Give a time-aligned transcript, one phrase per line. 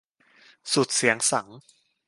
[0.73, 1.57] สุดเสียงสังข์